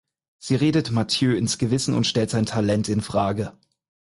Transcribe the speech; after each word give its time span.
Sie 0.39 0.55
redet 0.55 0.89
Mathieu 0.89 1.35
ins 1.37 1.59
Gewissen 1.59 1.93
und 1.93 2.07
stellt 2.07 2.31
sein 2.31 2.47
Talent 2.47 2.89
infrage. 2.89 3.55